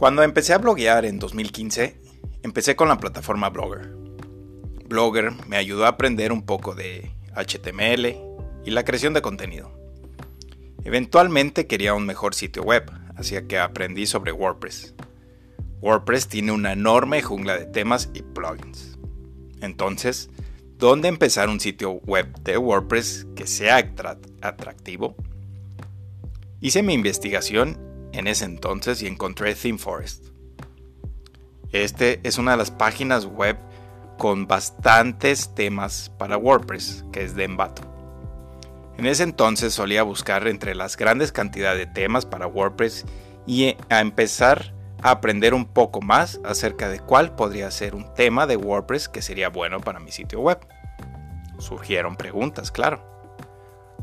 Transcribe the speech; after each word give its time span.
Cuando 0.00 0.22
empecé 0.22 0.54
a 0.54 0.58
bloguear 0.58 1.04
en 1.04 1.18
2015, 1.18 2.00
empecé 2.42 2.74
con 2.74 2.88
la 2.88 2.96
plataforma 2.96 3.50
Blogger. 3.50 3.94
Blogger 4.88 5.30
me 5.46 5.58
ayudó 5.58 5.84
a 5.84 5.88
aprender 5.88 6.32
un 6.32 6.46
poco 6.46 6.74
de 6.74 7.10
HTML 7.36 8.16
y 8.64 8.70
la 8.70 8.82
creación 8.82 9.12
de 9.12 9.20
contenido. 9.20 9.70
Eventualmente 10.84 11.66
quería 11.66 11.92
un 11.92 12.06
mejor 12.06 12.34
sitio 12.34 12.62
web, 12.62 12.90
así 13.14 13.36
que 13.46 13.58
aprendí 13.58 14.06
sobre 14.06 14.32
WordPress. 14.32 14.94
WordPress 15.82 16.28
tiene 16.28 16.52
una 16.52 16.72
enorme 16.72 17.20
jungla 17.20 17.58
de 17.58 17.66
temas 17.66 18.08
y 18.14 18.22
plugins. 18.22 18.98
Entonces, 19.60 20.30
¿dónde 20.78 21.08
empezar 21.08 21.50
un 21.50 21.60
sitio 21.60 21.90
web 22.06 22.26
de 22.38 22.56
WordPress 22.56 23.26
que 23.36 23.46
sea 23.46 23.76
atractivo? 24.40 25.14
Hice 26.62 26.82
mi 26.82 26.94
investigación 26.94 27.89
en 28.12 28.26
ese 28.26 28.44
entonces 28.44 29.02
y 29.02 29.06
encontré 29.06 29.54
ThemeForest. 29.54 30.26
Este 31.72 32.20
es 32.24 32.38
una 32.38 32.52
de 32.52 32.56
las 32.56 32.70
páginas 32.70 33.26
web 33.26 33.56
con 34.18 34.46
bastantes 34.46 35.54
temas 35.54 36.10
para 36.18 36.36
WordPress, 36.36 37.04
que 37.12 37.24
es 37.24 37.34
de 37.34 37.44
Envato. 37.44 37.82
En 38.98 39.06
ese 39.06 39.22
entonces 39.22 39.72
solía 39.72 40.02
buscar 40.02 40.46
entre 40.46 40.74
las 40.74 40.96
grandes 40.96 41.32
cantidades 41.32 41.78
de 41.78 41.86
temas 41.86 42.26
para 42.26 42.46
WordPress 42.46 43.06
y 43.46 43.76
a 43.88 44.00
empezar 44.00 44.74
a 45.02 45.12
aprender 45.12 45.54
un 45.54 45.64
poco 45.64 46.02
más 46.02 46.38
acerca 46.44 46.88
de 46.88 47.00
cuál 47.00 47.34
podría 47.34 47.70
ser 47.70 47.94
un 47.94 48.12
tema 48.14 48.46
de 48.46 48.56
WordPress 48.56 49.08
que 49.08 49.22
sería 49.22 49.48
bueno 49.48 49.80
para 49.80 50.00
mi 50.00 50.12
sitio 50.12 50.40
web. 50.40 50.58
Surgieron 51.58 52.16
preguntas, 52.16 52.70
claro. 52.70 53.02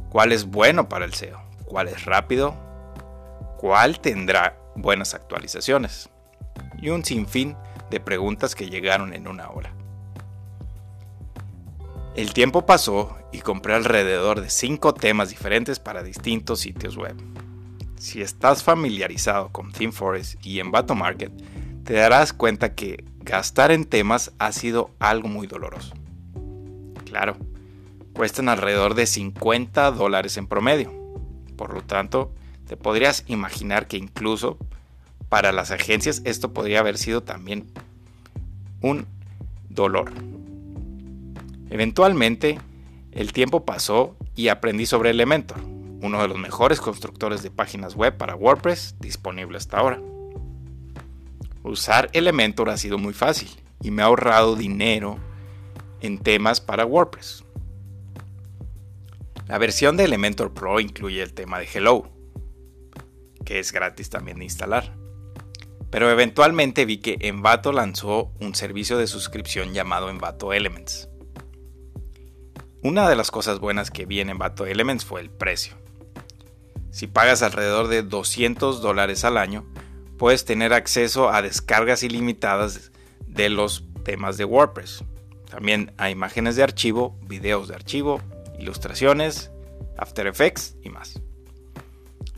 ¿Cuál 0.10 0.32
es 0.32 0.46
bueno 0.46 0.90
para 0.90 1.06
el 1.06 1.14
SEO? 1.14 1.40
¿Cuál 1.66 1.90
es 1.90 2.06
rápido? 2.06 2.67
¿Cuál 3.58 4.00
tendrá 4.00 4.56
buenas 4.76 5.16
actualizaciones? 5.16 6.10
Y 6.80 6.90
un 6.90 7.04
sinfín 7.04 7.56
de 7.90 8.00
preguntas 8.00 8.54
que 8.54 8.70
llegaron 8.70 9.14
en 9.14 9.28
una 9.28 9.50
hora. 9.50 9.74
El 12.16 12.34
tiempo 12.34 12.68
pasó 12.68 13.18
y 13.32 13.40
compré 13.40 13.74
alrededor 13.74 14.42
de 14.42 14.52
5 14.52 14.94
temas 14.94 15.30
diferentes 15.30 15.80
para 15.80 16.04
distintos 16.04 16.60
sitios 16.60 16.98
web. 16.98 17.16
Si 17.98 18.22
estás 18.22 18.62
familiarizado 18.62 19.50
con 19.50 19.72
ThemeForest 19.72 20.46
y 20.46 20.60
Envato 20.60 20.94
Market, 20.94 21.32
te 21.84 21.94
darás 21.94 22.34
cuenta 22.34 22.76
que 22.76 23.04
gastar 23.22 23.72
en 23.72 23.86
temas 23.86 24.34
ha 24.38 24.52
sido 24.52 24.92
algo 25.00 25.30
muy 25.30 25.48
doloroso. 25.48 25.96
Claro, 27.06 27.38
cuestan 28.14 28.50
alrededor 28.50 28.94
de 28.94 29.08
50 29.08 29.92
dólares 29.92 30.38
en 30.38 30.46
promedio. 30.46 30.92
Por 31.56 31.74
lo 31.74 31.82
tanto, 31.82 32.36
te 32.68 32.78
podrías 32.78 33.24
imaginar 33.28 33.88
que 33.88 33.98
incluso 33.98 34.58
para 35.30 35.52
las 35.52 35.72
agencias 35.72 36.22
esto 36.26 36.54
podría 36.54 36.80
haber 36.80 36.98
sido 36.98 37.24
también 37.24 37.68
un 38.82 39.08
dolor. 39.70 40.12
Eventualmente, 41.70 42.60
el 43.12 43.34
tiempo 43.34 43.66
pasó 43.66 44.16
y 44.36 44.50
aprendí 44.50 44.86
sobre 44.86 45.10
Elementor, 45.10 45.60
uno 46.02 46.22
de 46.22 46.28
los 46.28 46.38
mejores 46.38 46.80
constructores 46.80 47.42
de 47.42 47.52
páginas 47.52 47.96
web 47.96 48.16
para 48.18 48.36
WordPress 48.36 48.96
disponible 49.00 49.58
hasta 49.58 49.80
ahora. 49.80 50.02
Usar 51.64 52.10
Elementor 52.14 52.70
ha 52.70 52.78
sido 52.78 52.98
muy 52.98 53.14
fácil 53.14 53.50
y 53.82 53.92
me 53.92 54.02
ha 54.02 54.06
ahorrado 54.06 54.56
dinero 54.56 55.18
en 56.02 56.18
temas 56.18 56.62
para 56.62 56.86
WordPress. 56.86 57.44
La 59.48 59.58
versión 59.58 59.98
de 59.98 60.04
Elementor 60.06 60.54
Pro 60.54 60.80
incluye 60.80 61.22
el 61.22 61.34
tema 61.34 61.60
de 61.60 61.68
Hello, 61.74 62.17
que 63.48 63.60
es 63.60 63.72
gratis 63.72 64.10
también 64.10 64.40
de 64.40 64.44
instalar. 64.44 64.94
Pero 65.90 66.12
eventualmente 66.12 66.84
vi 66.84 66.98
que 66.98 67.16
Envato 67.22 67.72
lanzó 67.72 68.34
un 68.42 68.54
servicio 68.56 68.98
de 68.98 69.08
suscripción 69.08 69.74
llamado 69.74 70.10
Envato 70.10 70.52
Elements. 70.52 71.08
Una 72.84 73.08
de 73.08 73.16
las 73.16 73.32
cosas 73.32 73.60
buenas 73.60 73.90
que 73.90 74.06
vi 74.06 74.20
en 74.20 74.30
Envato 74.30 74.66
Elements 74.66 75.06
fue 75.06 75.22
el 75.22 75.30
precio. 75.30 75.78
Si 76.92 77.08
pagas 77.08 77.42
alrededor 77.42 77.88
de 77.88 78.04
200 78.04 78.82
dólares 78.82 79.24
al 79.24 79.38
año, 79.38 79.66
puedes 80.18 80.44
tener 80.44 80.74
acceso 80.74 81.30
a 81.30 81.42
descargas 81.42 82.04
ilimitadas 82.04 82.92
de 83.28 83.50
los 83.50 83.86
temas 84.04 84.36
de 84.36 84.44
WordPress. 84.44 85.06
También 85.50 85.94
a 85.96 86.10
imágenes 86.10 86.58
de 86.58 86.64
archivo, 86.64 87.18
videos 87.22 87.70
de 87.70 87.76
archivo, 87.76 88.22
ilustraciones, 88.60 89.52
After 89.98 90.28
Effects 90.28 90.76
y 90.84 90.90
más. 90.90 91.22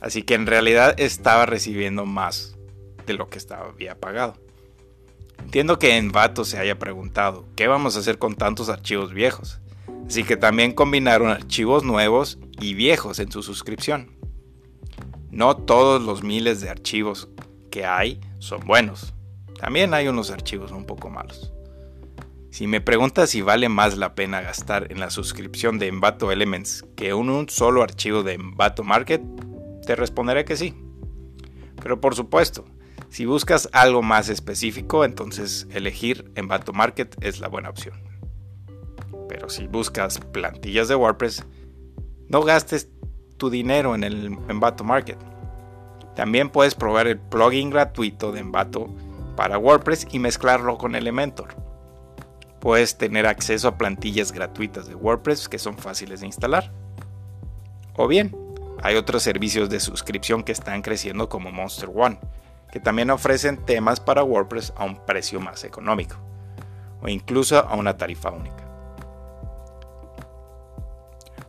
Así 0.02 0.24
que 0.24 0.34
en 0.36 0.48
realidad 0.48 0.96
estaba 0.98 1.46
recibiendo 1.46 2.06
más 2.06 2.58
de 3.06 3.14
lo 3.14 3.30
que 3.30 3.38
estaba, 3.38 3.68
había 3.68 4.00
pagado. 4.00 4.36
Entiendo 5.44 5.80
que 5.80 5.98
en 5.98 6.12
Vato 6.12 6.46
se 6.46 6.60
haya 6.60 6.78
preguntado, 6.78 7.46
¿qué 7.56 7.68
vamos 7.68 7.96
a 7.96 8.00
hacer 8.00 8.20
con 8.20 8.36
tantos 8.36 8.70
archivos 8.70 9.14
viejos? 9.14 9.60
Así 10.06 10.24
que 10.24 10.38
también 10.38 10.74
combinaron 10.74 11.30
archivos 11.30 11.84
nuevos 11.84 12.40
y 12.60 12.74
viejos 12.74 13.20
en 13.20 13.32
su 13.32 13.44
suscripción. 13.44 14.12
No 15.32 15.56
todos 15.56 16.02
los 16.02 16.24
miles 16.24 16.62
de 16.62 16.70
archivos 16.70 17.30
que 17.72 17.86
hay 17.86 18.20
son 18.40 18.62
buenos. 18.62 19.14
También 19.60 19.94
hay 19.94 20.08
unos 20.08 20.32
archivos 20.32 20.72
un 20.72 20.86
poco 20.86 21.10
malos. 21.10 21.52
Si 22.50 22.66
me 22.66 22.82
preguntas 22.82 23.30
si 23.30 23.42
vale 23.42 23.70
más 23.70 23.98
la 23.98 24.16
pena 24.16 24.42
gastar 24.42 24.92
en 24.92 25.00
la 25.00 25.12
suscripción 25.12 25.78
de 25.78 25.88
Envato 25.88 26.32
Elements 26.32 26.84
que 26.96 27.10
en 27.10 27.30
un 27.30 27.48
solo 27.48 27.84
archivo 27.84 28.24
de 28.24 28.34
Envato 28.34 28.84
Market, 28.84 29.22
te 29.90 29.96
responderé 29.96 30.46
que 30.46 30.56
sí. 30.56 30.76
Pero 31.82 32.00
por 32.00 32.14
supuesto, 32.14 32.64
si 33.10 33.26
buscas 33.26 33.68
algo 33.72 34.04
más 34.04 34.30
específico, 34.30 35.04
entonces 35.04 35.68
elegir 35.72 36.32
Envato 36.36 36.74
Market 36.74 37.16
es 37.22 37.40
la 37.40 37.48
buena 37.48 37.72
opción. 37.72 37.96
Pero 39.28 39.50
si 39.50 39.66
buscas 39.66 40.20
plantillas 40.20 40.90
de 40.90 40.96
WordPress, 40.96 41.44
no 42.28 42.44
gastes 42.44 42.88
tu 43.38 43.50
dinero 43.50 43.96
en 43.96 44.04
el 44.04 44.38
Envato 44.48 44.84
Market. 44.84 45.18
También 46.16 46.52
puedes 46.52 46.76
probar 46.76 47.08
el 47.08 47.18
plugin 47.18 47.72
gratuito 47.72 48.32
de 48.32 48.42
Envato 48.42 48.94
para 49.36 49.58
WordPress 49.58 50.06
y 50.12 50.20
mezclarlo 50.20 50.78
con 50.78 50.94
Elementor. 50.94 51.56
Puedes 52.60 52.96
tener 52.96 53.26
acceso 53.26 53.68
a 53.68 53.78
plantillas 53.80 54.32
gratuitas 54.32 54.88
de 54.88 54.94
WordPress 54.94 55.50
que 55.50 55.58
son 55.58 55.80
fáciles 55.80 56.20
de 56.20 56.28
instalar. 56.28 56.72
O 57.96 58.08
bien, 58.08 58.36
hay 58.84 58.96
otros 58.96 59.24
servicios 59.24 59.70
de 59.70 59.80
suscripción 59.80 60.44
que 60.44 60.52
están 60.52 60.82
creciendo 60.82 61.30
como 61.30 61.52
Monster 61.52 61.90
One, 61.94 62.20
que 62.72 62.80
también 62.80 63.10
ofrecen 63.10 63.58
temas 63.66 64.00
para 64.00 64.24
WordPress 64.24 64.74
a 64.76 64.86
un 64.86 65.06
precio 65.06 65.40
más 65.40 65.64
económico, 65.64 66.18
o 67.02 67.08
incluso 67.08 67.58
a 67.60 67.76
una 67.76 67.98
tarifa 67.98 68.30
única. 68.30 68.70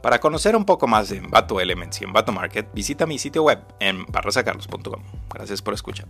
Para 0.02 0.18
conocer 0.18 0.56
un 0.56 0.64
poco 0.64 0.86
más 0.86 1.10
de 1.10 1.18
Envato 1.18 1.60
Elements 1.60 2.00
y 2.00 2.04
Envato 2.04 2.32
Market, 2.32 2.68
visita 2.72 3.04
mi 3.04 3.18
sitio 3.18 3.42
web 3.42 3.60
en 3.80 4.06
barrasacarlos.com. 4.06 5.02
Gracias 5.28 5.60
por 5.60 5.74
escuchar. 5.74 6.06